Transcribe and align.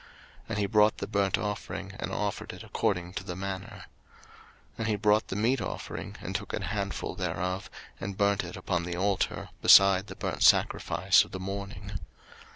03:009:016 0.01 0.09
And 0.49 0.57
he 0.57 0.65
brought 0.65 0.97
the 0.97 1.05
burnt 1.07 1.37
offering, 1.37 1.91
and 1.99 2.11
offered 2.11 2.53
it 2.53 2.63
according 2.63 3.13
to 3.13 3.23
the 3.23 3.35
manner. 3.35 3.81
03:009:017 4.79 4.79
And 4.79 4.87
he 4.87 4.95
brought 4.95 5.27
the 5.27 5.35
meat 5.35 5.61
offering, 5.61 6.15
and 6.21 6.33
took 6.35 6.53
an 6.53 6.61
handful 6.63 7.13
thereof, 7.13 7.69
and 7.99 8.17
burnt 8.17 8.43
it 8.43 8.57
upon 8.57 8.81
the 8.81 8.95
altar, 8.97 9.49
beside 9.61 10.07
the 10.07 10.15
burnt 10.15 10.41
sacrifice 10.41 11.23
of 11.23 11.29
the 11.29 11.39
morning. 11.39 11.99